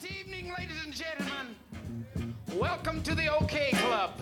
[0.00, 2.34] Good evening, ladies and gentlemen.
[2.54, 4.12] Welcome to the OK Club.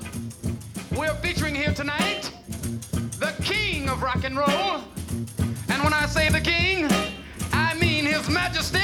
[0.97, 2.33] We're featuring here tonight
[3.21, 4.83] the king of rock and roll.
[5.69, 6.89] And when I say the king,
[7.53, 8.81] I mean his majesty.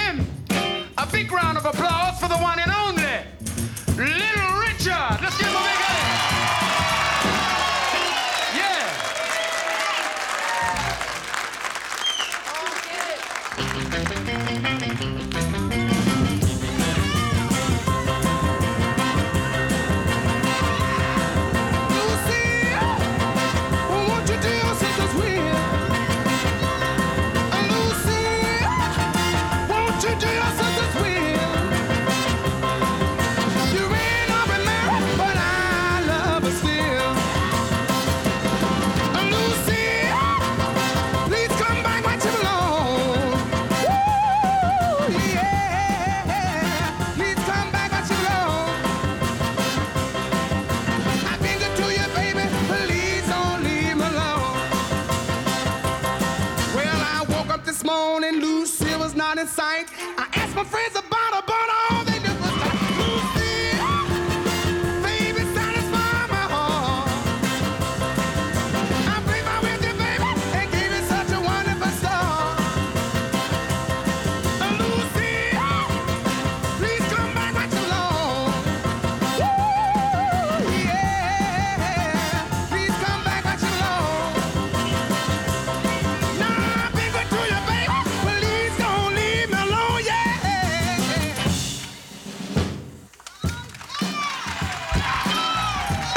[0.99, 3.03] A big round of applause for the one and only
[3.97, 5.19] Little Richard.
[5.21, 5.94] Let's give him a big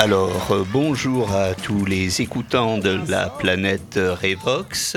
[0.07, 4.95] Alors, euh, bonjour à tous les écoutants de la planète Revox.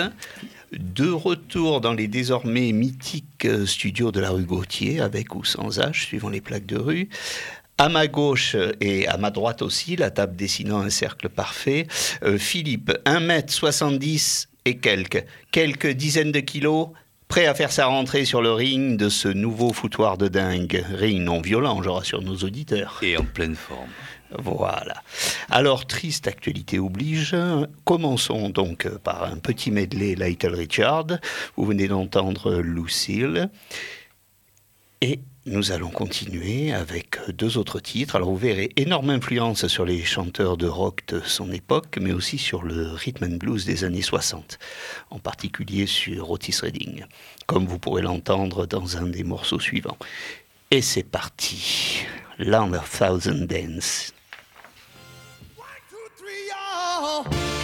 [0.72, 5.80] De retour dans les désormais mythiques euh, studios de la rue Gauthier, avec ou sans
[5.80, 7.08] H, suivant les plaques de rue.
[7.76, 11.88] À ma gauche et à ma droite aussi, la table dessinant un cercle parfait,
[12.22, 16.90] euh, Philippe, 1m70 et quelques, quelques dizaines de kilos,
[17.26, 20.84] prêt à faire sa rentrée sur le ring de ce nouveau foutoir de dingue.
[20.94, 23.00] Ring non violent, je rassure nos auditeurs.
[23.02, 23.90] Et en pleine forme.
[24.38, 25.02] Voilà.
[25.48, 27.36] Alors, triste actualité oblige.
[27.84, 31.06] Commençons donc par un petit medley Little Richard.
[31.56, 33.50] Vous venez d'entendre Lucille.
[35.02, 38.14] Et nous allons continuer avec deux autres titres.
[38.14, 42.36] Alors, vous verrez énorme influence sur les chanteurs de rock de son époque, mais aussi
[42.36, 44.58] sur le rhythm and blues des années 60,
[45.08, 47.04] en particulier sur Otis Redding,
[47.46, 49.96] comme vous pourrez l'entendre dans un des morceaux suivants.
[50.70, 52.04] Et c'est parti.
[52.38, 54.12] Land of Thousand Dance.
[57.24, 57.59] now.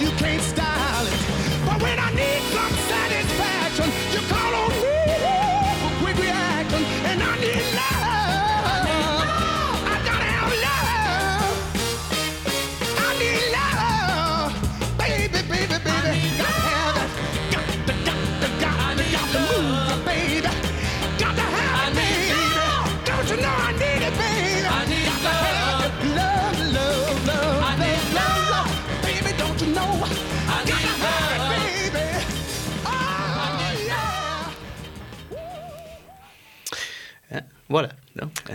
[0.00, 0.65] you can't stop.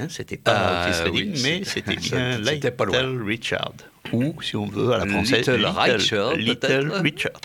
[0.02, 0.52] Hein, c'était ah,
[0.94, 3.24] pas euh, mais c'était bien Little pas loin.
[3.24, 3.74] Richard.
[4.12, 6.36] Ou, si on veut, à la française, Little, Richard.
[6.36, 7.40] Little Richard.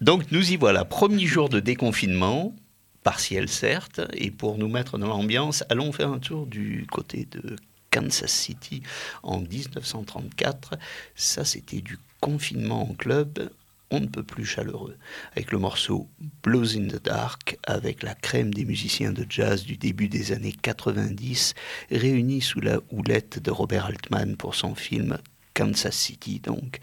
[0.00, 2.54] Donc nous y voilà, premier jour de déconfinement,
[3.02, 7.56] partiel certes, et pour nous mettre dans l'ambiance, allons faire un tour du côté de
[7.90, 8.82] Kansas City
[9.22, 10.74] en 1934.
[11.14, 13.50] Ça, c'était du confinement en club
[13.90, 14.96] on ne peut plus chaleureux,
[15.32, 16.08] avec le morceau
[16.42, 20.54] Blues in the Dark, avec la crème des musiciens de jazz du début des années
[20.60, 21.54] 90,
[21.90, 25.18] réunis sous la houlette de Robert Altman pour son film
[25.54, 26.80] Kansas City donc.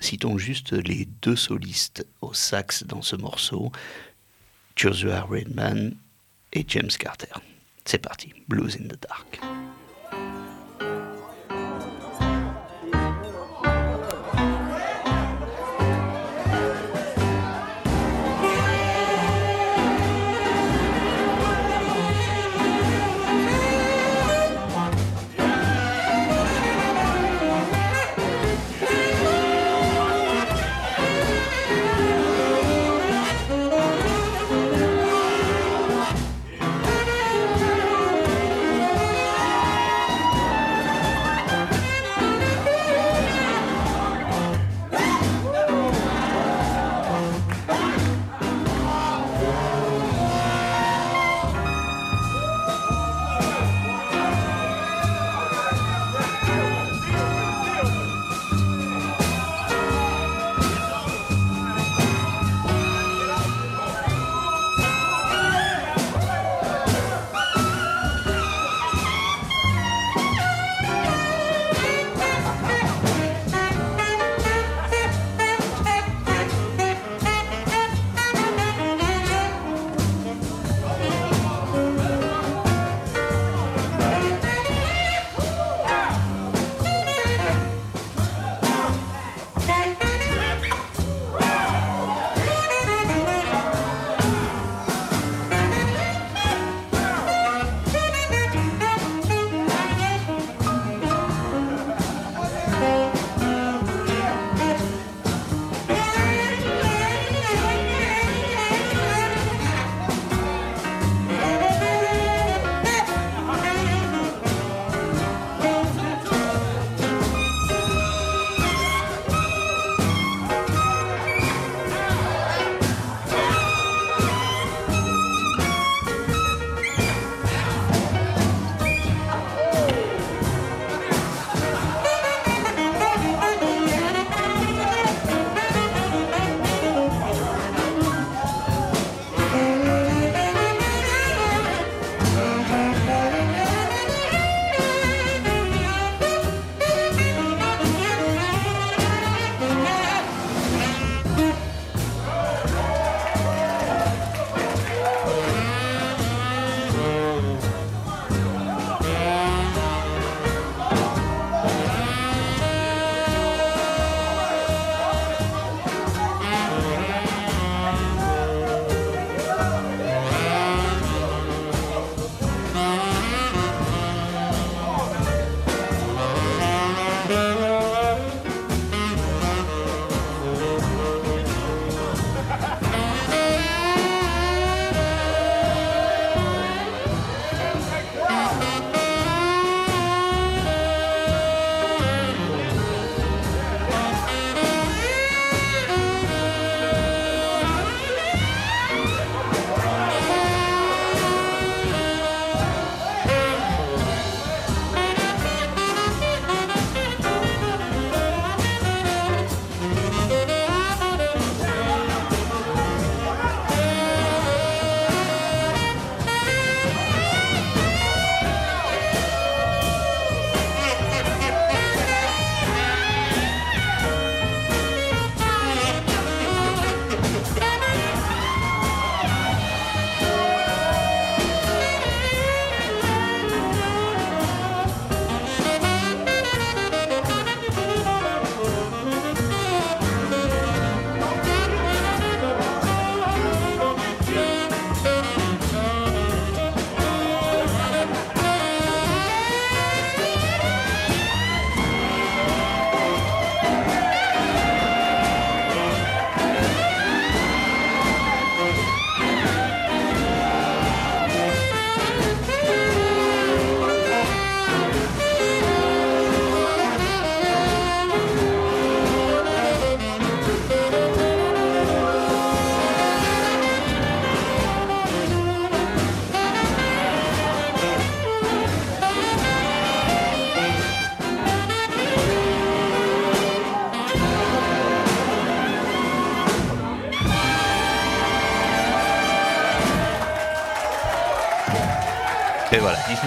[0.00, 3.72] Citons juste les deux solistes au sax dans ce morceau,
[4.76, 5.96] Joshua Redman
[6.52, 7.34] et James Carter.
[7.84, 9.40] C'est parti, Blues in the Dark.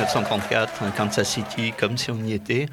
[0.01, 2.65] 1934, hein, Kansas City, comme si on y était.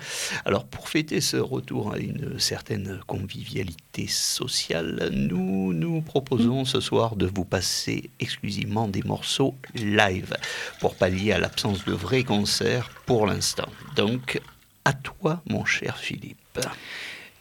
[0.47, 7.17] Alors pour fêter ce retour à une certaine convivialité sociale, nous nous proposons ce soir
[7.17, 10.35] de vous passer exclusivement des morceaux live
[10.81, 13.69] pour pallier à l'absence de vrais concerts pour l'instant.
[13.95, 14.41] Donc
[14.87, 16.61] à toi mon cher Philippe.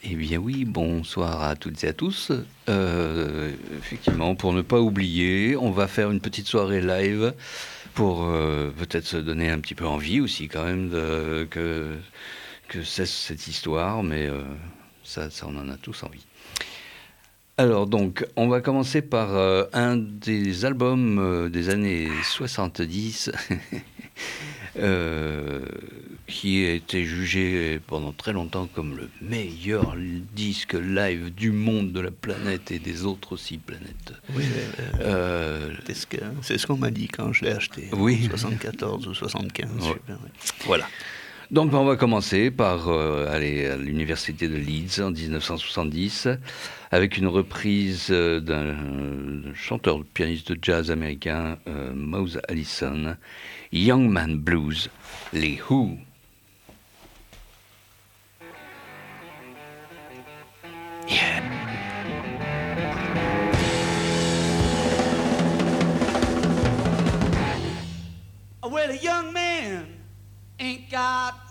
[0.03, 2.31] Eh bien oui, bonsoir à toutes et à tous.
[2.67, 7.33] Euh, effectivement, pour ne pas oublier, on va faire une petite soirée live
[7.97, 11.97] pour euh, peut-être se donner un petit peu envie aussi quand même que,
[12.67, 14.43] que cesse cette histoire, mais euh,
[15.03, 16.23] ça, ça, on en a tous envie.
[17.57, 23.31] Alors donc, on va commencer par euh, un des albums des années 70
[24.77, 25.65] euh,
[26.27, 29.95] qui a été jugé pendant très longtemps comme le meilleur
[30.35, 34.13] disque live du monde, de la planète et des autres aussi planètes.
[34.35, 34.43] Oui,
[34.99, 35.73] euh,
[36.41, 37.89] c'est ce qu'on m'a dit quand je l'ai acheté.
[37.93, 38.25] Oui.
[38.29, 39.69] 74 ou 75.
[39.71, 39.81] Ouais.
[39.81, 40.29] super, ouais.
[40.65, 40.87] Voilà.
[41.49, 46.27] Donc on va commencer par euh, aller à l'université de Leeds en 1970
[46.91, 53.15] avec une reprise euh, d'un chanteur pianiste de jazz américain, euh, Mose Allison,
[53.71, 54.89] Young Man Blues,
[55.31, 55.97] les Who.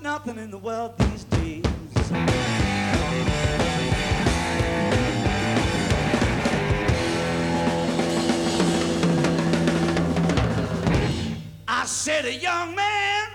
[0.00, 1.64] Nothing in the world these days.
[11.68, 13.28] I said a young man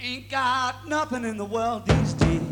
[0.00, 2.42] ain't got nothing in the world these days.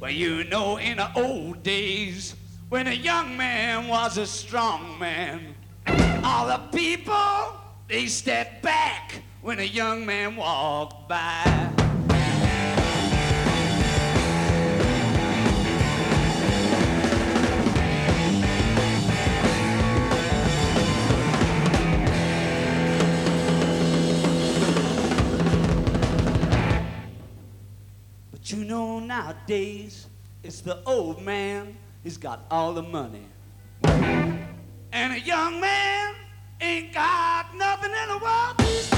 [0.00, 2.34] Well, you know, in the old days,
[2.68, 5.54] when a young man was a strong man,
[6.24, 11.70] all the people, they stepped back when a young man walked by.
[28.30, 30.06] But you know nowadays
[30.42, 33.26] it's the old man, he's got all the money.
[33.82, 36.14] And a young man
[36.60, 38.93] ain't got nothing in the world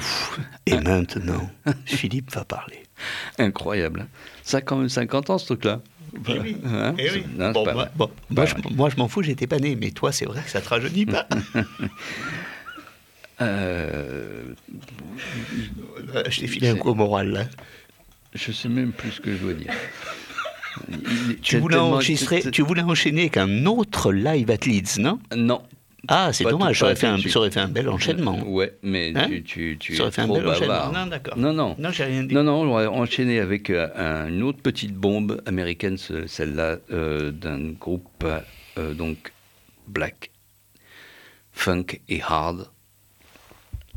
[0.00, 1.50] Ouf, Et maintenant,
[1.86, 2.82] Philippe va parler.
[3.38, 4.00] incroyable.
[4.00, 4.08] hein.
[4.42, 5.80] Ça a quand même 50 ans ce truc-là.
[6.28, 8.10] Eh oui, Hein, eh non, Bon, moi, bon,
[8.44, 10.68] je, moi, je m'en fous, j'étais pas né, mais toi, c'est vrai que ça te
[10.68, 11.28] rajeunit pas.
[13.40, 14.52] Euh,
[16.28, 17.44] je t'ai filé un coup au moral, là.
[18.34, 19.72] je sais même plus ce que je dois dire.
[20.90, 25.18] Il Tu voulais, enregistrer, tu voulais enchaîner avec un autre live at Leeds, non?
[25.34, 25.62] Non.
[26.12, 28.36] Ah, c'est Pas dommage, ça aurait, fait un, ça aurait fait un bel enchaînement.
[28.44, 30.92] Ouais, mais Hein tu, tu, tu Ça aurait es fait un bel enchaînement.
[30.92, 31.38] Non, d'accord.
[31.38, 31.76] Non, non.
[31.78, 32.34] Non, j'ai rien dit.
[32.34, 36.78] Non, non, on va enchaîner avec euh, un- une autre petite bombe américaine, ce- celle-là,
[36.90, 38.24] euh, d'un groupe
[38.76, 39.32] euh, donc
[39.86, 40.30] black,
[41.52, 42.68] funk et hard,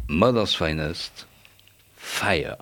[0.07, 1.27] Mother's Finest,
[1.97, 2.57] Fire.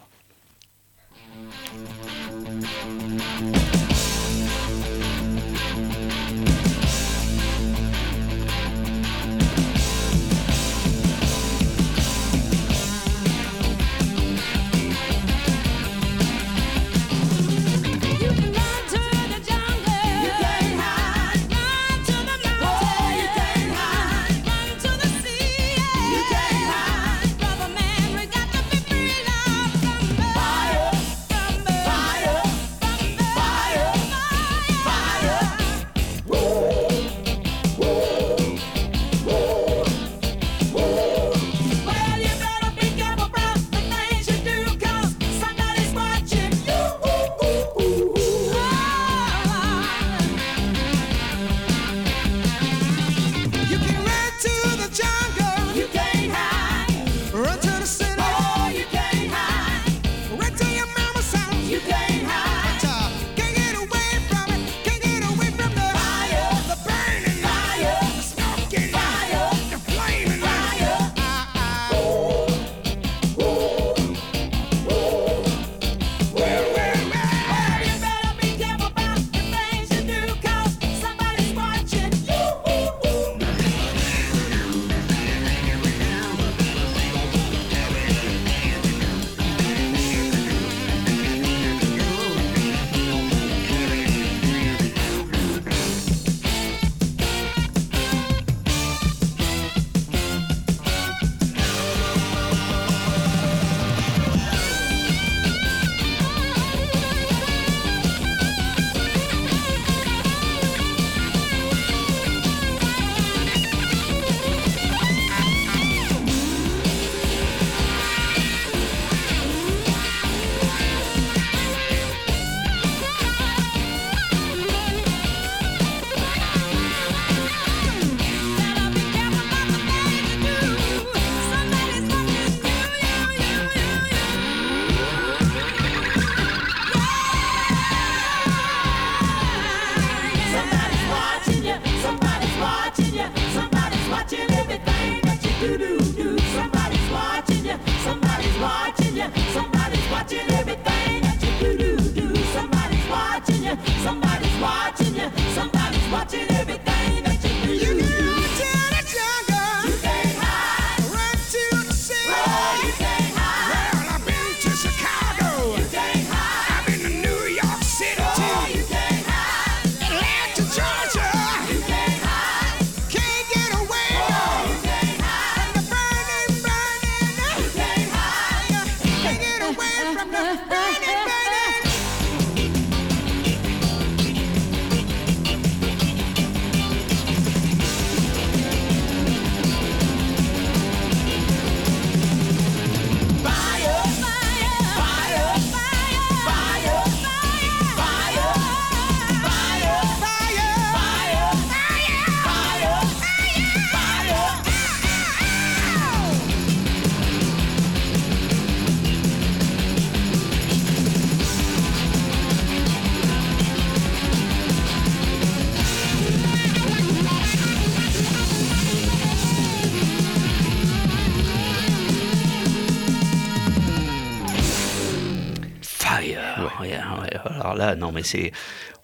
[227.72, 228.52] Alors là, non, mais c'est.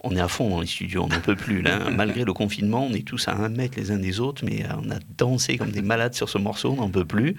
[0.00, 1.62] On est à fond dans les studios, on n'en peut plus.
[1.96, 4.74] Malgré le confinement, on est tous à un mètre les uns des autres, mais euh,
[4.84, 7.36] on a dansé comme des malades sur ce morceau, on n'en peut plus.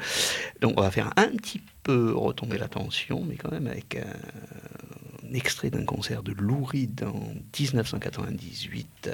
[0.59, 4.03] Donc on va faire un petit peu retomber la tension, mais quand même avec euh,
[5.23, 9.09] un, extrait d'un concert de Lou Reed en 1998,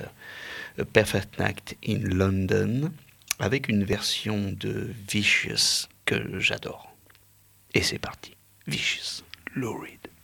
[0.80, 2.92] euh, Perfect Night in London,
[3.38, 6.96] avec une version de Vicious que j'adore.
[7.76, 8.36] Et c'est parti.
[8.66, 9.24] Vicious,
[9.54, 10.15] Lou Reed.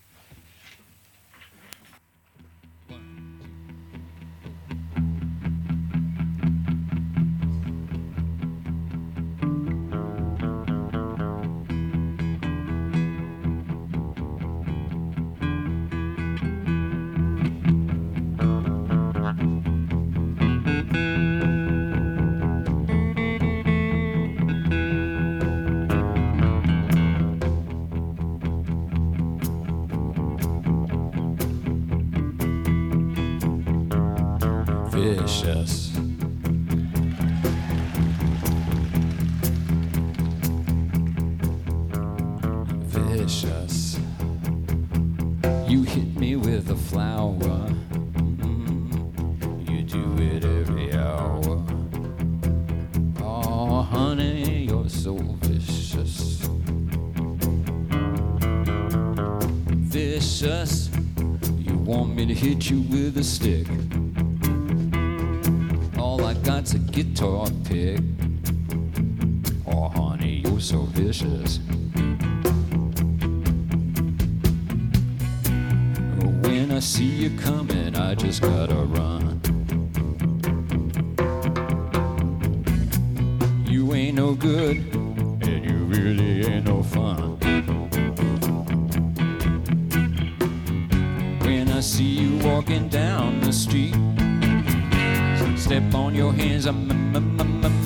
[96.51, 96.71] hands I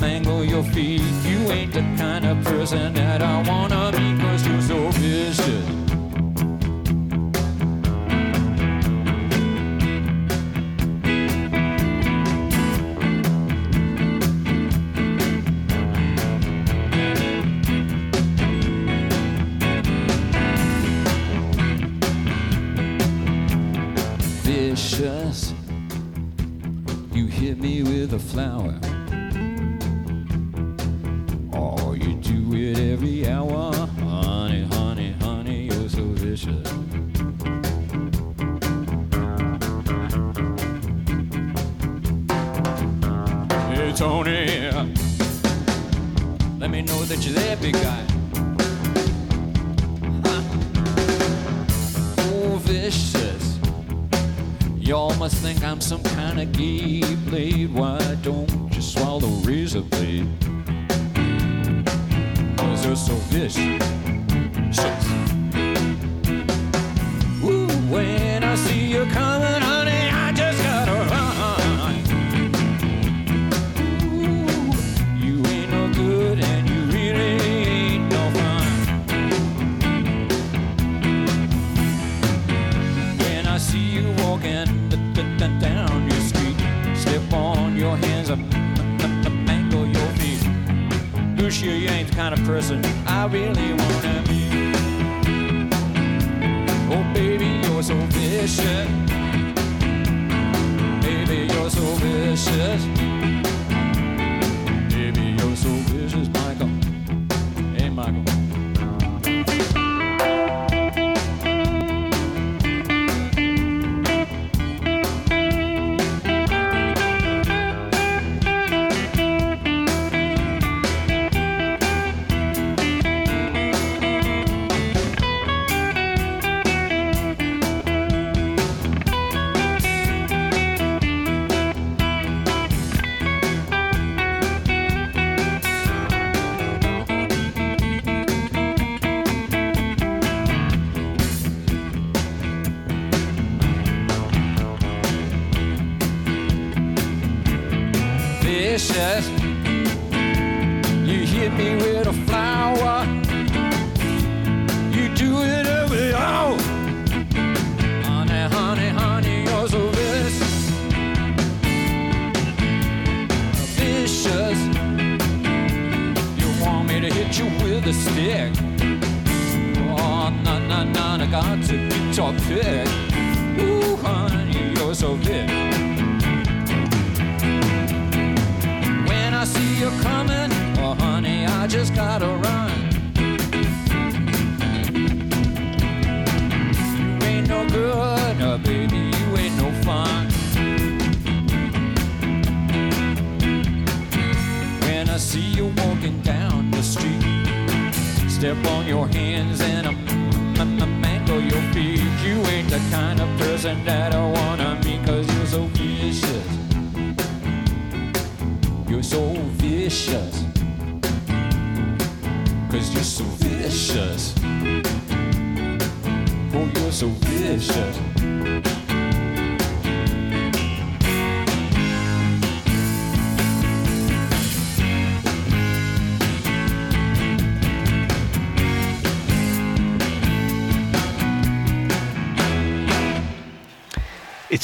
[0.02, 1.02] mangle your feet.
[1.24, 5.85] You ain't the kind of person that I wanna be, cause you're so vicious.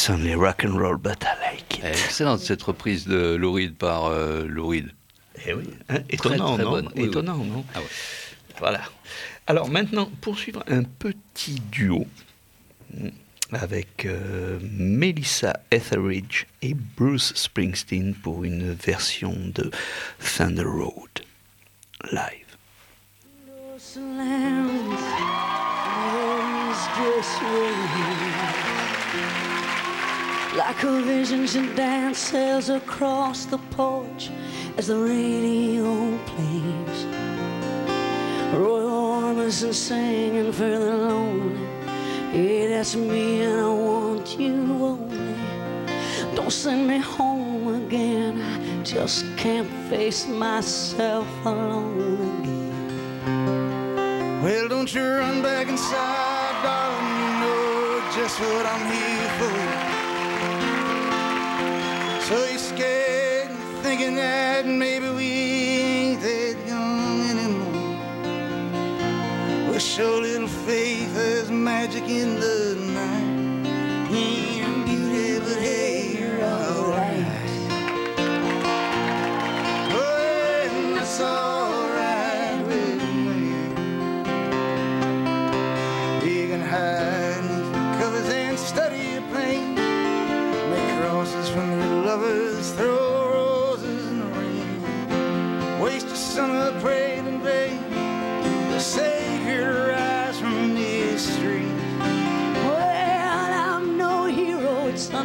[0.01, 1.85] It's only rock and roll, but I like it.
[1.85, 4.89] Excellente cette reprise de Lou Reed par euh, Lou Reed.
[5.45, 6.87] Eh oui, hein, étonnant, très non bonne.
[6.95, 7.09] Oui, oui.
[7.09, 7.85] Étonnant, non Ah ouais.
[8.57, 8.81] Voilà.
[9.45, 12.07] Alors maintenant, poursuivre un petit duo
[12.95, 13.09] hmm,
[13.51, 19.69] avec euh, Melissa Etheridge et Bruce Springsteen pour une version de
[20.35, 21.21] Thunder Road
[22.11, 22.41] live.
[26.97, 28.10] Those
[30.55, 34.29] Like a vision, she dances across the porch
[34.77, 37.05] as the radio plays.
[38.53, 41.57] Roy Orbison singing for the lonely.
[42.33, 45.35] Yeah, that's me, and I want you only.
[46.35, 48.41] Don't send me home again.
[48.41, 52.71] I just can't face myself alone again.
[54.43, 57.07] Well, don't you run back inside, darling.
[57.21, 59.70] You know just what I'm here for.
[63.91, 67.97] Thinking that maybe we ain't that young anymore.
[69.69, 74.09] Well, show little faith, there's magic in the night.
[74.09, 74.60] You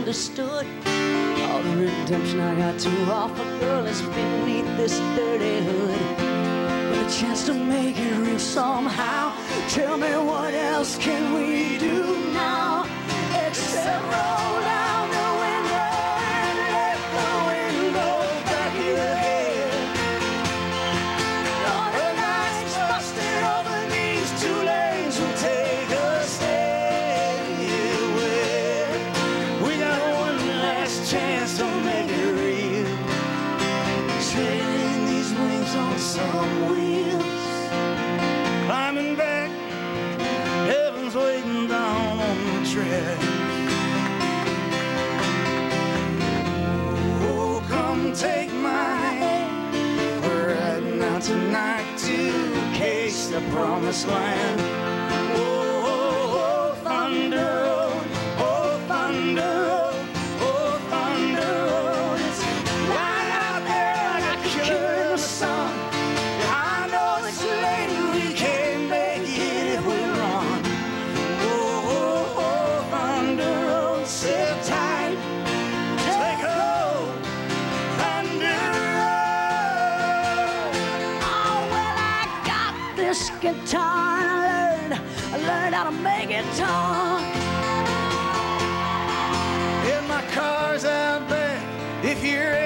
[0.07, 0.65] understood.
[1.51, 6.01] All the redemption I got to offer, girl, is beneath this dirty hood.
[6.91, 9.35] With a chance to make it real somehow.
[9.69, 12.76] Tell me what else can we do now?
[53.37, 54.96] The promised land.
[83.41, 85.01] Guitar and I learned,
[85.33, 87.23] I learned how to make it talk.
[89.93, 92.66] And my car's out back if you're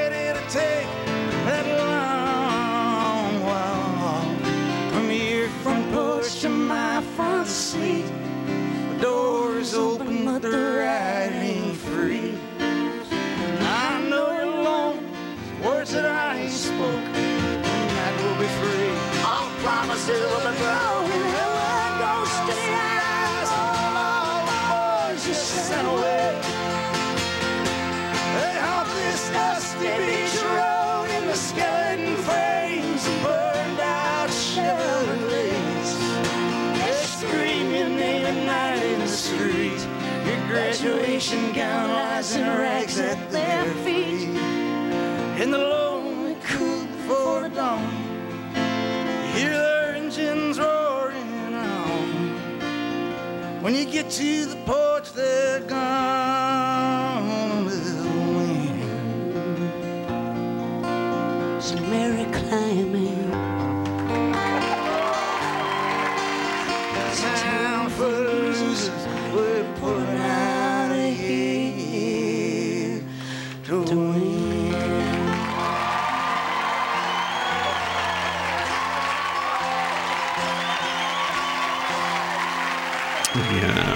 [53.71, 56.00] When you get to the porch, they're gone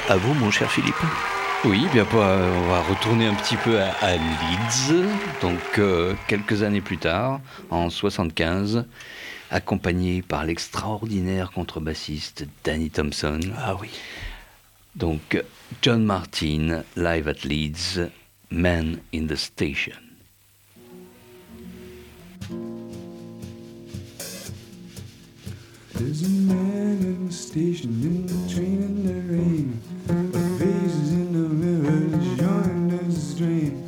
[0.08, 0.94] à vous, mon cher Philippe.
[1.64, 5.02] Oui, bien pas- on va retourner un petit peu à, à Leeds,
[5.40, 7.40] donc euh, quelques années plus tard,
[7.70, 8.84] en 75,
[9.50, 13.40] accompagné par l'extraordinaire contrebassiste Danny Thompson.
[13.56, 13.88] Ah oui.
[14.94, 15.42] Donc
[15.80, 18.00] John Martin, live at Leeds,
[18.50, 19.94] Man in the Station.
[25.94, 29.80] There's a man in the station in the train in the rain.
[33.36, 33.83] dream.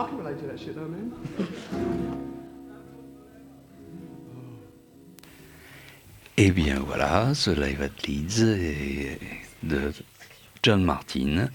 [0.00, 1.12] I can relate to that shit though, man.
[6.36, 9.18] Eh bien voilà, ce live at Leeds est
[9.62, 9.92] de
[10.62, 11.48] John Martin.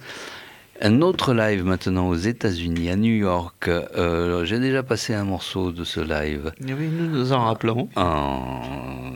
[0.82, 3.70] Un autre live maintenant aux États-Unis, à New York.
[3.70, 7.88] Euh, J'ai déjà passé un morceau de ce live Oui, nous nous en rappelons.
[7.96, 8.62] en-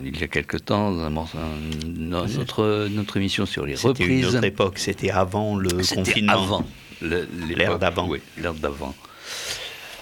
[0.03, 3.75] il y a quelque temps, dans un morceau- un- dans notre, notre émission sur les
[3.75, 4.35] C'était une reprises.
[4.35, 6.33] autre époque, c'était avant le C'était confinement.
[6.33, 6.65] avant.
[7.01, 8.07] L'ère d'avant.
[8.07, 8.95] Oui, l'ère d'avant.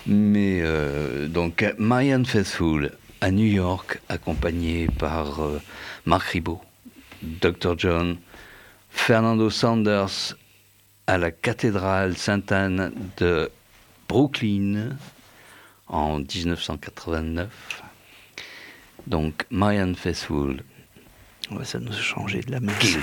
[0.08, 5.62] Mais euh, donc, Marianne Faithfull à New York, accompagnée par euh,
[6.06, 6.62] Marc Ribot,
[7.22, 7.78] Dr.
[7.78, 8.18] John,
[8.90, 10.36] Fernando Sanders
[11.08, 13.50] à la cathédrale Sainte-Anne de
[14.08, 14.98] Brooklyn
[15.88, 17.50] en 1989.
[19.08, 20.64] Donc, Marianne Faithfull,
[21.52, 22.98] Ouais, ça nous a changé de la messe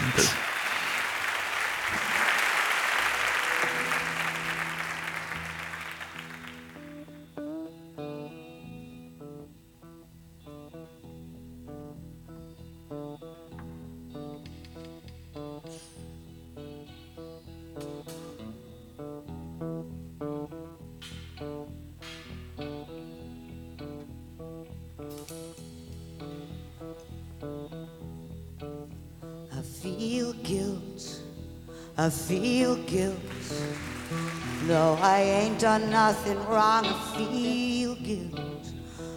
[36.09, 38.67] nothing wrong, I feel guilt.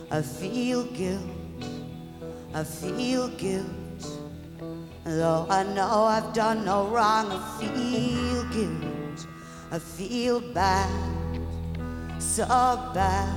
[0.09, 1.65] I feel guilt.
[2.53, 4.03] I feel guilt.
[5.03, 9.27] Though I know I've done no wrong, I feel guilt.
[9.69, 10.89] I feel bad,
[12.19, 12.45] so
[12.93, 13.35] bad.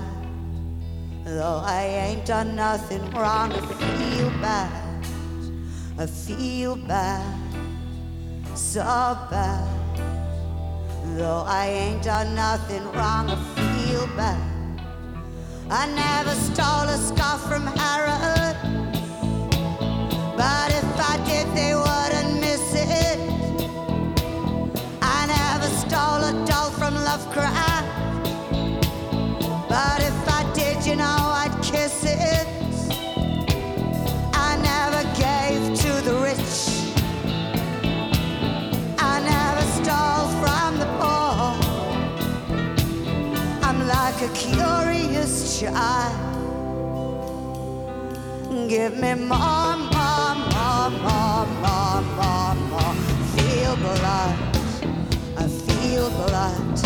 [1.25, 5.07] Though I ain't done nothing wrong, I feel bad.
[5.99, 7.35] I feel bad,
[8.55, 8.85] so
[9.29, 9.80] bad.
[11.17, 14.41] Though I ain't done nothing wrong, I feel bad.
[15.71, 18.57] I never stole a scarf from Harrod,
[20.37, 21.89] but if I did, they wouldn't
[45.61, 46.17] curious child.
[48.69, 52.95] Give me more, more, more, more, more, more, more.
[53.35, 54.37] Feel blood.
[55.37, 56.77] I feel blood.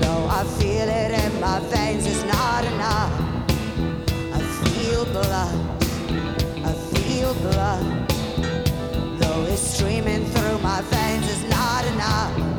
[0.00, 3.12] Though I feel it in my veins, it's not enough.
[4.32, 5.58] I feel blood.
[6.64, 8.08] I feel blood.
[9.20, 12.51] Though it's streaming through my veins, it's not enough.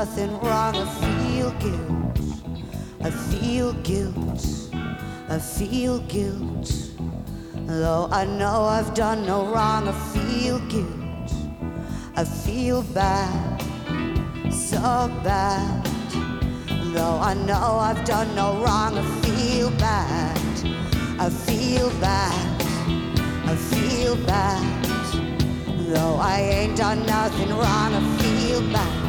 [0.00, 2.20] Nothing wrong, I feel guilt.
[3.02, 4.42] I feel guilt,
[5.28, 6.72] I feel guilt.
[7.66, 11.30] Though I know I've done no wrong, I feel guilt.
[12.16, 13.60] I feel bad,
[14.50, 14.80] so
[15.22, 15.84] bad.
[16.94, 20.38] Though I know I've done no wrong, I feel bad.
[21.18, 22.62] I feel bad.
[23.52, 24.64] I feel bad.
[25.92, 28.99] Though I ain't done nothing wrong, I feel bad.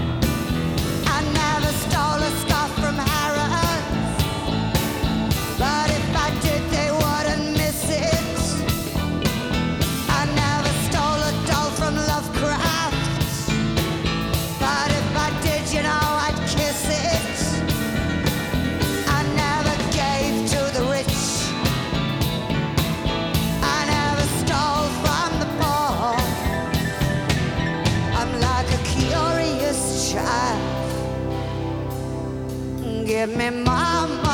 [33.06, 34.31] Give me more,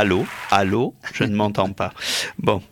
[0.00, 1.92] allô Allô Je ne m'entends pas.
[2.38, 2.62] Bon.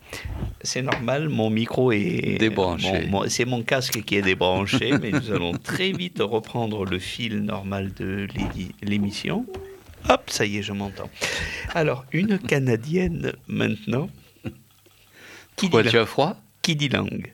[0.63, 3.09] C'est normal, mon micro est Débranché.
[3.29, 7.93] C'est mon casque qui est débranché, mais nous allons très vite reprendre le fil normal
[7.93, 8.27] de
[8.83, 9.47] l'émission.
[10.09, 11.11] Hop, ça y est, je m'entends.
[11.75, 14.09] Alors, une Canadienne maintenant.
[15.57, 16.37] Qui Pourquoi dit tu as froid?
[16.63, 17.33] qui dit langue?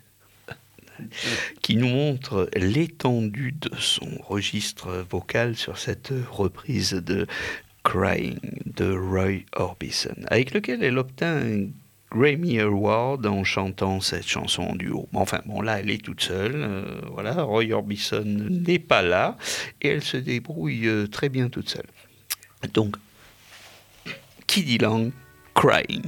[1.61, 7.27] Qui nous montre l'étendue de son registre vocal sur cette reprise de
[7.85, 11.69] Crying de Roy Orbison, avec lequel elle obtint un
[12.11, 15.09] Grammy Award en chantant cette chanson en duo.
[15.15, 16.55] Enfin bon, là, elle est toute seule.
[16.55, 19.37] euh, voilà, Roy Orbison n'est pas là
[19.83, 21.87] et elle se débrouille euh, très bien toute seule.
[22.73, 22.97] Donc,
[24.47, 25.13] qui dit langue
[25.55, 26.03] Crying.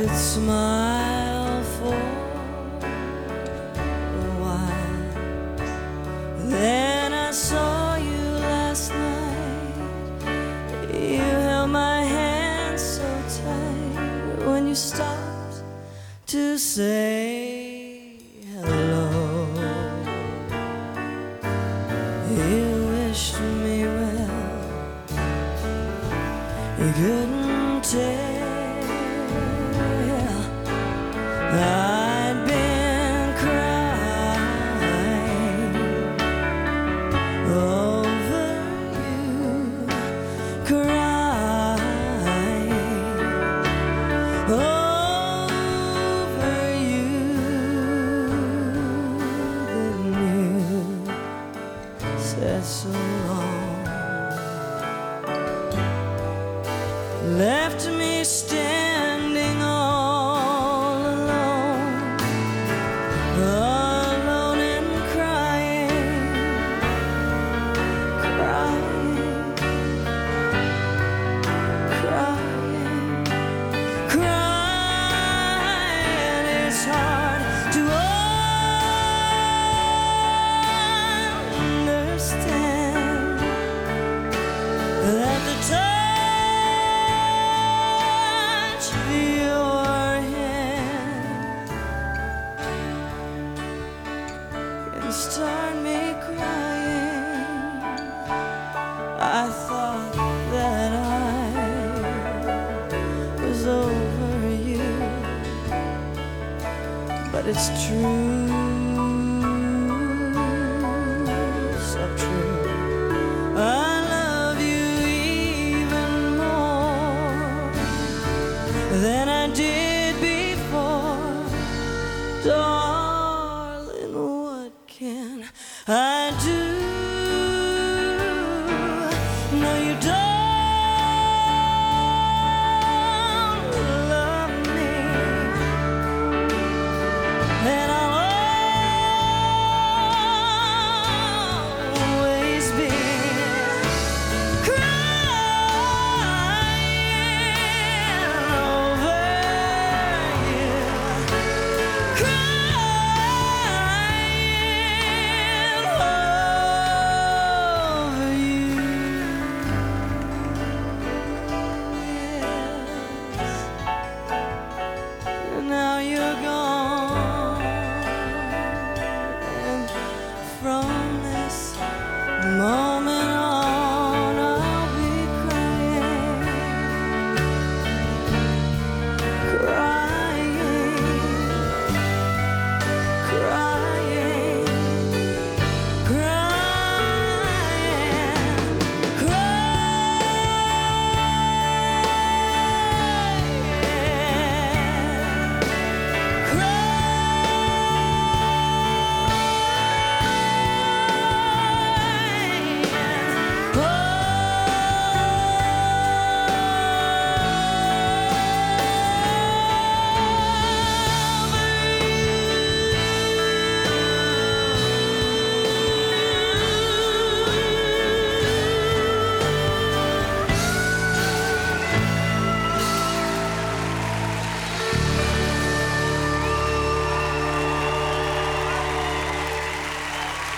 [0.00, 0.99] Could smile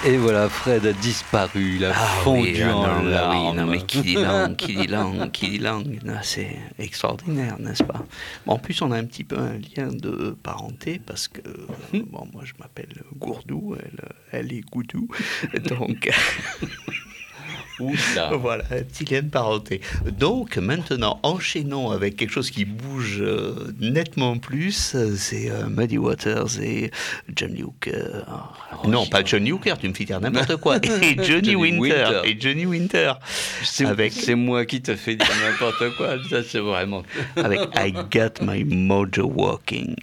[0.04, 3.56] Et voilà, Fred a disparu, il a fondu ah en non, oui, larmes.
[3.56, 8.04] non, mais qui dit langue, qui dit langue, qui dit langue, c'est extraordinaire, n'est-ce pas?
[8.44, 11.40] Bon, En plus, on a un petit peu un lien de parenté parce que,
[11.92, 15.06] bon, moi je m'appelle Gourdou, elle, elle est Goudou,
[15.68, 16.10] donc
[17.82, 18.30] Oula.
[18.40, 19.80] voilà, un petit lien de parenté.
[20.18, 26.60] Donc maintenant, enchaînons avec quelque chose qui bouge euh, nettement plus, c'est euh, Muddy Waters
[26.60, 26.90] et
[27.34, 28.24] John Hooker.
[28.86, 30.76] non, pas John Hooker, tu me fais dire n'importe quoi.
[31.02, 31.78] Et Johnny, Johnny Winter.
[31.80, 32.20] Winter.
[32.24, 33.12] Et Johnny Winter.
[33.62, 37.02] C'est Avec- c'est moi qui te fais dire n'importe quoi, ça c'est vraiment...
[37.36, 39.96] avec I Got My Mojo Walking.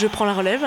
[0.00, 0.62] Je prends la relève.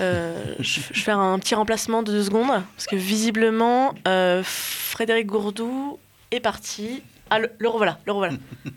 [0.00, 5.28] Euh, je, je fais un petit remplacement de deux secondes parce que visiblement euh, Frédéric
[5.28, 5.98] Gourdou
[6.30, 7.02] est parti.
[7.30, 8.34] Ah, le, le revoilà, le revoilà.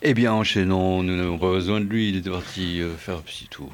[0.00, 3.20] Eh bien, enchaînons, nous n'avons pas besoin de lui, il était parti euh, faire un
[3.20, 3.72] petit tour.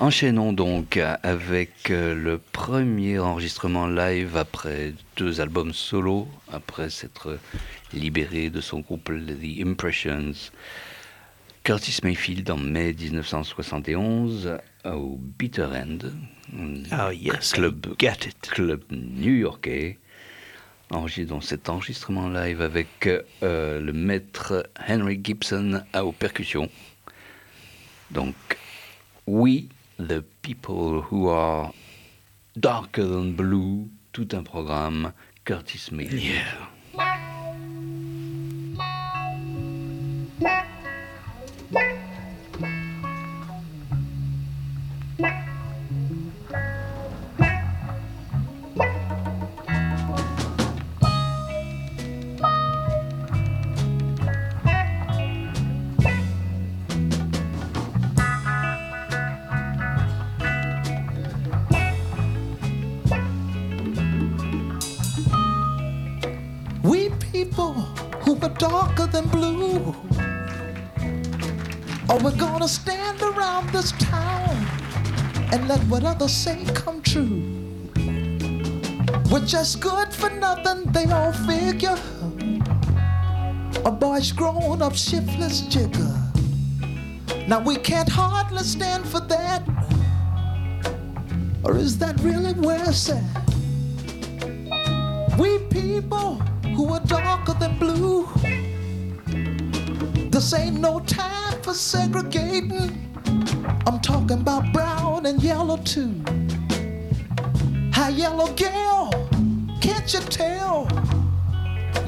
[0.00, 7.38] Enchaînons donc avec le premier enregistrement live après deux albums solo, après s'être
[7.92, 10.32] libéré de son groupe The Impressions.
[11.64, 15.98] Curtis Mayfield en mai 1971 au Bitter End,
[16.90, 18.50] Ah, yes, club, I get it.
[18.50, 19.98] club new-yorkais.
[20.90, 26.68] Enregistre donc cet enregistrement live avec euh, le maître Henry Gibson aux percussions.
[28.10, 28.34] Donc,
[29.26, 29.66] We,
[29.98, 31.72] the people who are
[32.56, 35.12] darker than blue, tout un programme.
[35.44, 36.42] Curtis Mayfield.
[72.60, 74.54] We gonna stand around this town
[75.50, 77.42] and let what others say come true?
[79.30, 81.98] We're just good for nothing, they all figure.
[83.86, 86.14] A boy's grown up shiftless jigger.
[87.48, 89.62] Now we can't hardly stand for that.
[91.64, 93.24] Or is that really where it's at?
[95.38, 96.34] We people
[96.76, 98.28] who are darker than blue.
[100.28, 101.29] This ain't no time
[101.70, 102.90] for segregating.
[103.86, 106.20] I'm talking about brown and yellow too.
[107.92, 109.12] Hi, yellow gal,
[109.80, 110.88] can't you tell?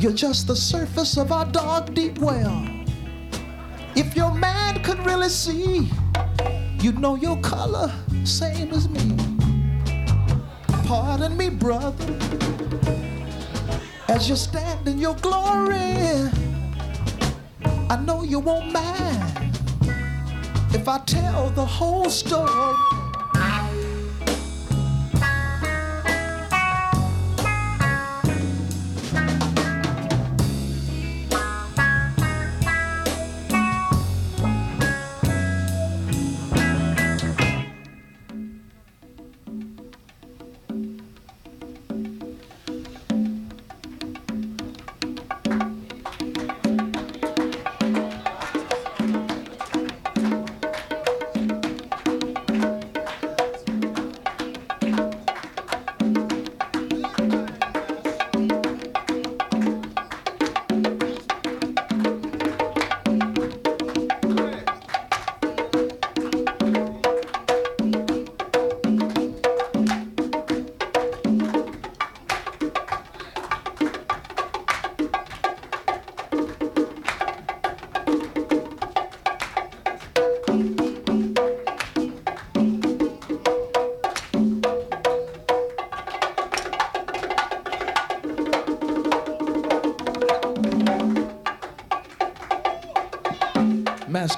[0.01, 2.67] You're just the surface of our dark, deep well.
[3.95, 5.89] If your man could really see,
[6.81, 7.93] you'd know your color,
[8.25, 9.17] same as me.
[10.89, 12.19] Pardon me, brother
[14.09, 16.31] as you stand in your glory.
[17.89, 19.52] I know you won't mind
[20.83, 22.92] if I tell the whole story.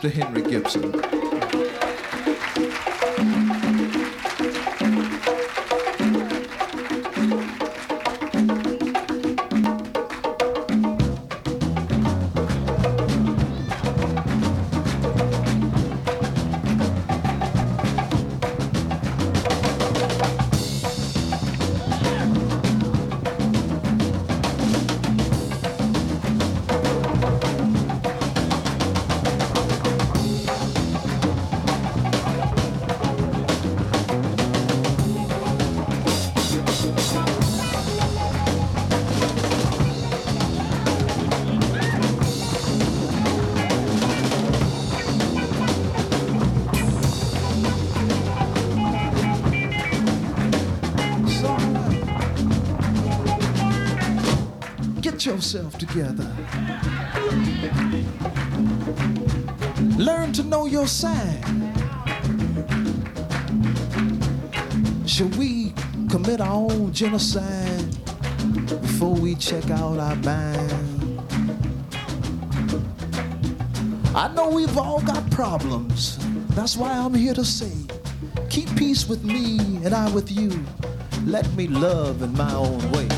[0.05, 1.24] Master Henry Gibson.
[67.05, 67.85] Genocide
[68.81, 71.21] before we check out our mind?
[74.17, 76.17] I know we've all got problems.
[76.55, 77.73] That's why I'm here to say,
[78.49, 80.65] keep peace with me and I with you.
[81.27, 83.14] Let me love in my own way.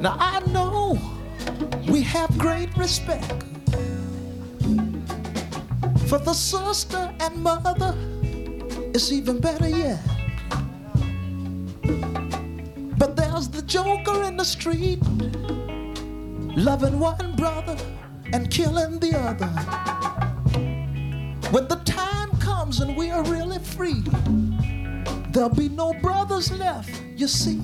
[0.00, 0.98] Now I know
[1.88, 3.44] we have great respect
[6.06, 7.94] for the sister and mother
[8.94, 10.00] it's even better yet.
[12.98, 15.00] But there's the joker in the street,
[16.56, 17.76] loving one brother
[18.32, 19.46] and killing the other.
[21.50, 24.02] When the time comes and we are really free,
[25.30, 27.60] there'll be no brothers left, you see.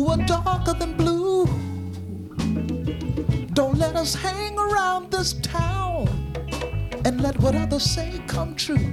[0.00, 1.44] Who are darker than blue,
[3.52, 6.08] don't let us hang around this town
[7.04, 8.88] and let what others say come true.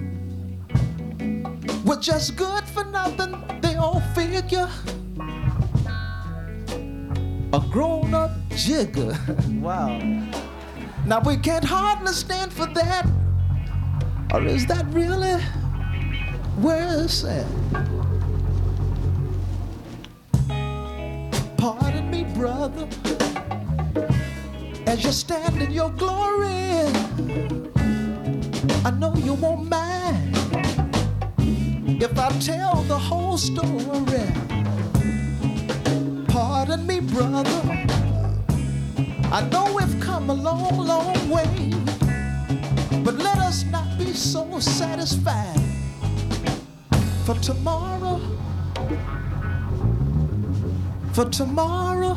[1.86, 4.70] We're just good for nothing, they all figure.
[7.54, 9.18] A grown up jigger.
[9.62, 9.98] wow.
[11.06, 13.08] Now we can't hardly stand for that.
[14.34, 15.40] Or is that really
[16.60, 17.46] where it's at?
[22.48, 22.88] Brother,
[24.86, 26.88] as you stand in your glory.
[28.88, 30.34] I know you won't mind
[32.06, 34.28] if I tell the whole story.
[36.30, 37.62] Pardon me, brother.
[39.38, 41.52] I know we've come a long, long way,
[43.04, 45.60] but let us not be so satisfied.
[47.26, 48.22] For tomorrow,
[51.12, 52.16] for tomorrow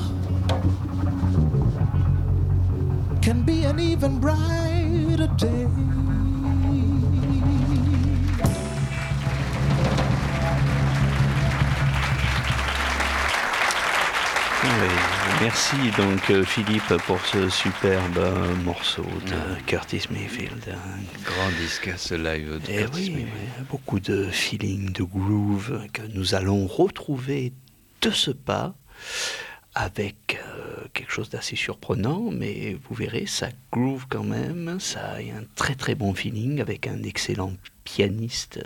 [3.30, 5.66] can be an even brighter day.
[14.62, 14.88] Oui,
[15.40, 20.76] merci donc euh, Philippe pour ce superbe euh, morceau de Curtis Mayfield.
[21.24, 23.28] Grand disque à ce live de Et Curtis oui, Mayfield.
[23.60, 27.52] oui, beaucoup de feeling, de groove que nous allons retrouver
[28.02, 28.74] de ce pas
[29.76, 30.69] avec euh,
[31.10, 35.74] quelque chose d'assez surprenant, mais vous verrez, ça groove quand même, ça a un très
[35.74, 37.52] très bon feeling avec un excellent
[37.82, 38.60] pianiste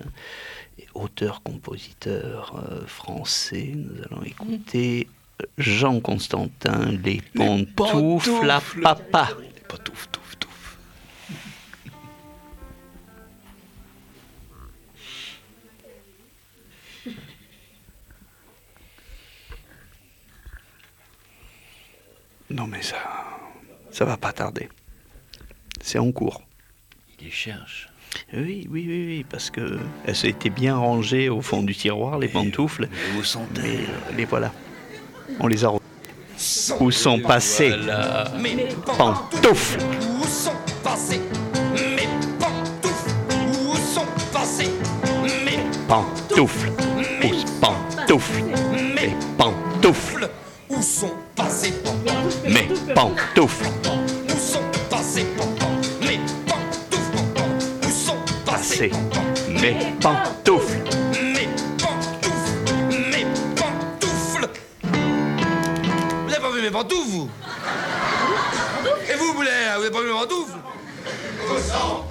[0.78, 3.72] et auteur-compositeur euh, français.
[3.74, 5.09] Nous allons écouter
[5.57, 8.82] Jean Constantin, les, pantoufles à pantoufles.
[8.82, 9.28] papa.
[9.66, 10.34] Patouf, touf,
[22.55, 22.97] Non mais ça,
[23.91, 24.69] ça va pas tarder.
[25.81, 26.41] C'est en cours.
[27.19, 27.89] Il les cherche.
[28.33, 32.29] Oui, oui, oui, oui, parce que elles étaient bien rangées au fond du tiroir, les
[32.29, 32.89] pantoufles.
[32.91, 34.53] Mais où sont-elles Mais euh, les voilà.
[35.41, 35.81] On les a re-
[36.81, 38.31] Où sont passées Voilà.
[38.41, 39.81] Mes pantoufles
[40.21, 40.53] Où sont
[40.85, 41.21] passées
[41.75, 43.11] mes pantoufles
[43.67, 44.71] Où sont passées
[45.45, 46.71] mes Pantoufles
[47.21, 48.43] Pousse pantoufles
[48.95, 50.31] mes Les pantoufles
[50.69, 51.13] Où sont
[52.95, 53.66] pantoufles.
[53.66, 55.26] Où sont passées
[56.01, 57.18] mes pantoufles
[57.84, 58.16] Où sont
[58.47, 58.92] Passées
[59.49, 60.78] Mes pantoufles.
[61.12, 62.55] Mes pantoufles
[63.11, 63.26] Mes
[63.57, 64.49] pantoufles.
[66.26, 67.30] Vous avez pas vu mes pantoufles, vous?
[69.12, 70.59] Et vous, Boulet, vous avez pas vu mes pantoufles?
[71.51, 72.04] Où sont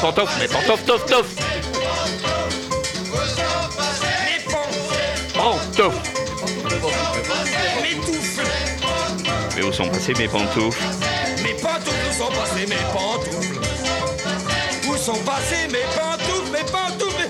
[0.00, 1.26] pantoufles, mes mes pantoufles, touf, touf
[7.82, 8.42] Mes touffles
[9.56, 10.82] Mais où sont passées mes pantoufles
[11.42, 13.60] Mes pantoufles, où sont passées mes pantoufles
[14.88, 17.28] Où sont passées mes pantoufles, mes pantoufles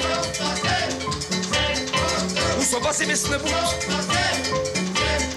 [2.58, 4.69] Où sont passées mes snowboots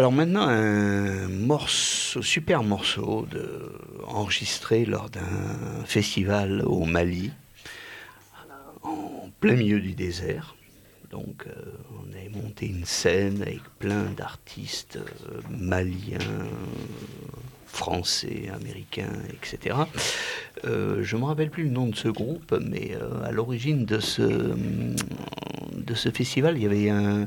[0.00, 3.26] Alors maintenant, un morceau, super morceau
[4.06, 7.30] enregistré lors d'un festival au Mali,
[8.82, 10.56] en plein milieu du désert.
[11.10, 11.52] Donc euh,
[11.98, 16.46] on avait monté une scène avec plein d'artistes euh, maliens,
[17.72, 19.76] français, américains, etc.
[20.64, 23.84] Euh, je ne me rappelle plus le nom de ce groupe, mais euh, à l'origine
[23.84, 27.24] de ce, de ce festival, il y avait un,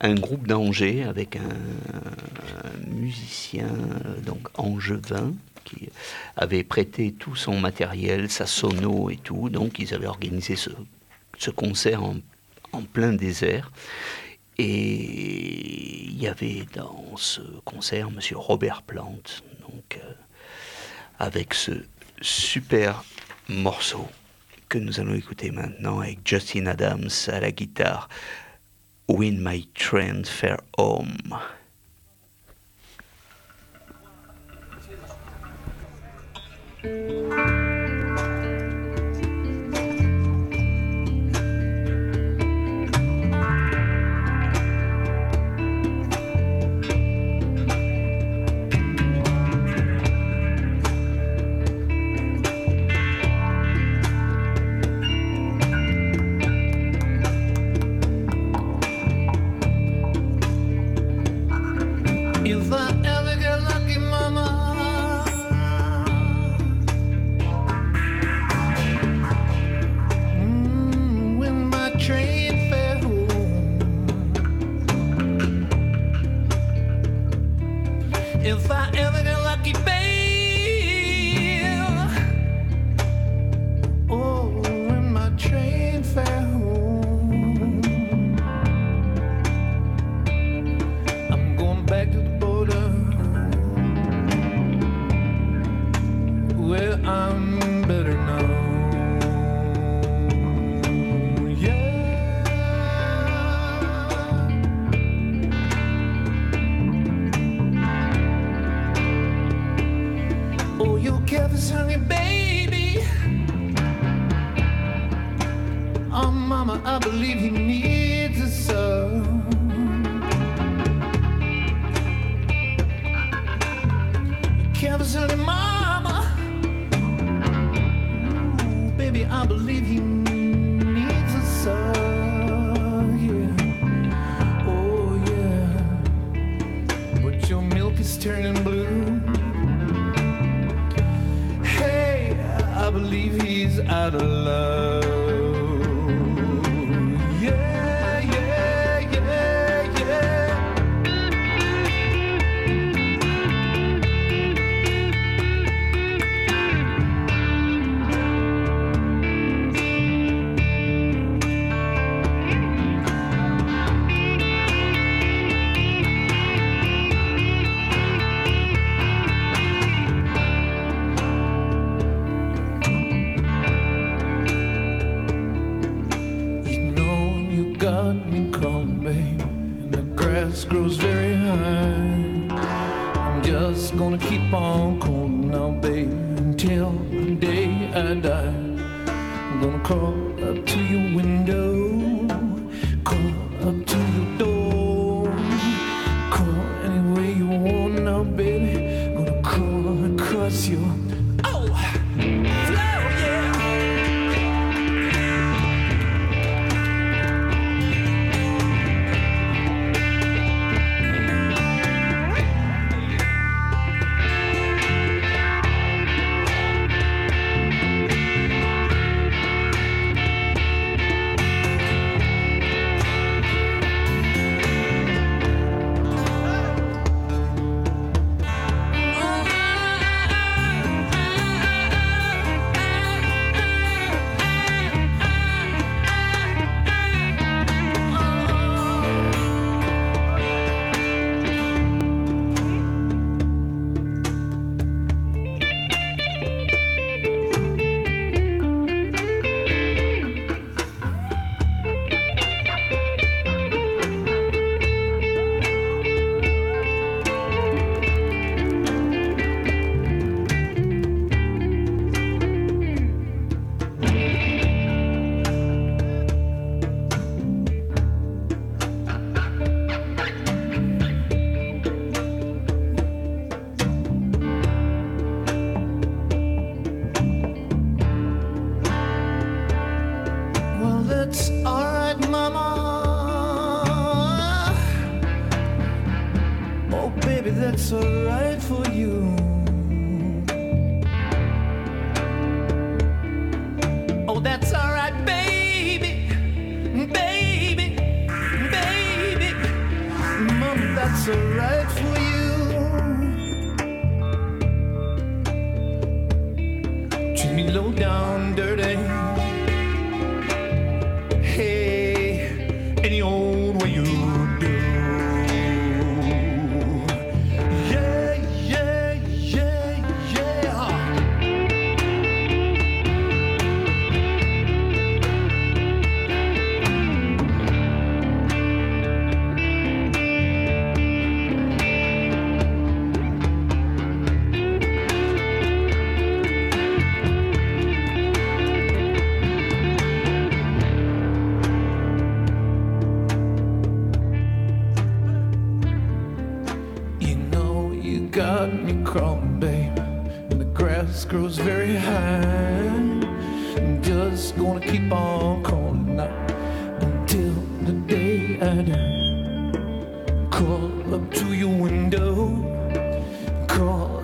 [0.00, 5.32] un groupe d'Angers avec un, un musicien, euh, donc angevin,
[5.64, 5.88] qui
[6.36, 9.48] avait prêté tout son matériel, sa sono et tout.
[9.48, 10.70] Donc ils avaient organisé ce,
[11.38, 12.16] ce concert en,
[12.72, 13.72] en plein désert.
[14.58, 20.12] Et il y avait dans ce concert Monsieur Robert Plante, donc euh,
[21.18, 21.70] avec ce
[22.20, 23.04] super
[23.48, 24.08] morceau
[24.68, 28.08] que nous allons écouter maintenant avec Justin Adams à la guitare,
[29.08, 31.38] Win My Train Fair Home.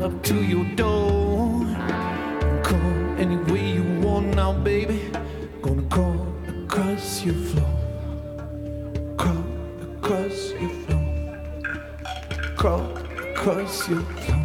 [0.04, 1.64] Up to your door,
[3.16, 5.10] any way you want now, baby.
[5.62, 6.26] Gonna crawl
[7.24, 7.72] your floor,
[9.16, 9.44] crawl
[9.96, 11.04] across your floor
[12.56, 12.86] crawl
[13.30, 14.44] across your floor.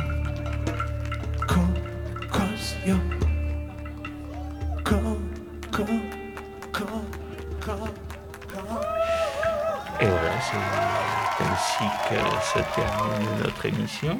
[10.02, 14.18] Et voilà, c'est ainsi que se termine notre émission.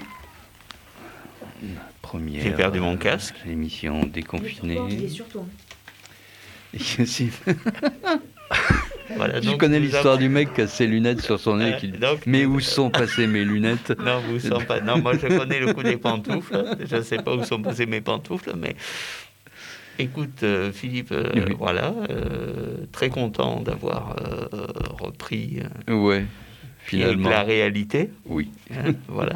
[2.02, 2.44] Première.
[2.44, 3.36] J'ai perdu mon casque.
[3.49, 4.80] Émission déconfinée.
[4.90, 5.45] Il est sur toi.
[6.77, 7.30] Si.
[9.15, 11.73] Voilà, Je connais l'histoire du mec qui a ses lunettes sur son nez.
[11.73, 14.81] Euh, qui dit, donc- Mais où sont passées mes lunettes Non, vous sont pas.
[14.81, 16.77] Non, moi je connais le coup des pantoufles.
[16.88, 18.76] Je ne sais pas où sont passées mes pantoufles, mais
[19.98, 21.56] écoute, euh, Philippe, euh, Oui.
[21.57, 24.45] voilà, euh, très content d'avoir euh,
[24.99, 26.26] repris euh, Ouais,
[26.90, 27.30] finalement.
[27.30, 28.10] la réalité.
[28.26, 28.49] Oui.
[28.72, 29.34] Hein, voilà.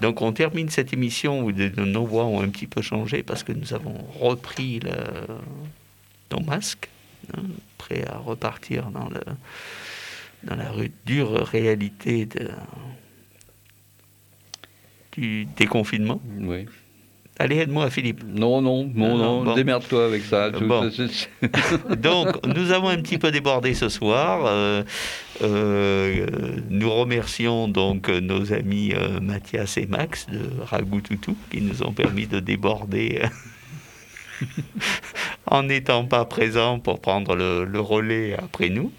[0.00, 3.52] Donc on termine cette émission où nos voix ont un petit peu changé parce que
[3.52, 4.90] nous avons repris le-
[6.32, 6.88] nos masques,
[7.36, 7.42] hein,
[7.78, 9.20] prêts à repartir dans, le,
[10.44, 10.70] dans la
[11.06, 12.50] dure réalité de-
[15.12, 16.20] du déconfinement.
[16.40, 16.66] Oui.
[17.38, 18.22] Allez, aide-moi, Philippe.
[18.24, 19.54] Non, non, non, non, bon.
[19.54, 20.50] démerde-toi avec ça.
[20.50, 20.88] Bon.
[21.96, 24.44] Donc, nous avons un petit peu débordé ce soir.
[24.46, 24.84] Euh,
[25.42, 26.26] euh,
[26.70, 32.26] nous remercions donc nos amis euh, Mathias et Max de Ragoutoutou qui nous ont permis
[32.26, 34.46] de déborder euh,
[35.46, 38.92] en n'étant pas présents pour prendre le, le relais après nous.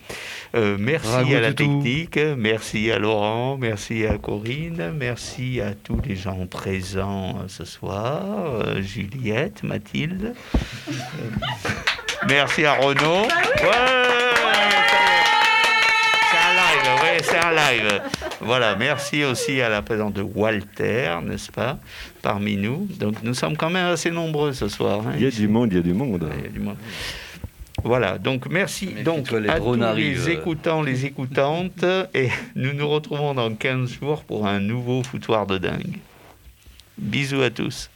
[0.55, 6.15] Euh, merci à la technique, merci à Laurent, merci à Corinne, merci à tous les
[6.15, 8.21] gens présents euh, ce soir,
[8.61, 10.33] euh, Juliette, Mathilde.
[10.87, 10.91] Euh,
[12.27, 13.27] Merci à Renaud.
[13.27, 14.24] Ouais, un
[16.84, 18.02] live, c'est un live.
[18.41, 21.77] Voilà, merci aussi à la présence de Walter, n'est-ce pas,
[22.22, 22.88] parmi nous.
[22.99, 25.02] Donc nous sommes quand même assez nombreux ce soir.
[25.07, 25.41] hein, Il y a ici.
[25.41, 26.30] du monde, il y a du monde.
[26.38, 26.77] Il y a du monde.
[27.84, 31.85] Voilà, donc merci donc les à tous les écoutants, les écoutantes,
[32.15, 35.99] et nous nous retrouvons dans 15 jours pour un nouveau foutoir de dingue.
[36.97, 37.89] Bisous à tous.